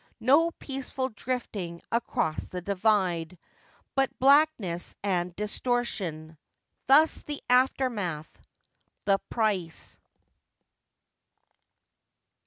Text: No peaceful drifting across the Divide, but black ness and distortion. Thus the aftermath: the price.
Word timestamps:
No 0.19 0.49
peaceful 0.49 1.09
drifting 1.09 1.79
across 1.91 2.47
the 2.47 2.59
Divide, 2.59 3.37
but 3.93 4.09
black 4.17 4.49
ness 4.57 4.95
and 5.03 5.35
distortion. 5.35 6.39
Thus 6.87 7.21
the 7.21 7.39
aftermath: 7.51 8.41
the 9.05 9.19
price. 9.29 9.99